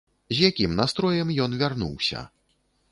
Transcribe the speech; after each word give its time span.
З 0.37 0.43
якім 0.49 0.71
настроем 0.79 1.35
ён 1.45 1.51
вярнуўся? 1.61 2.29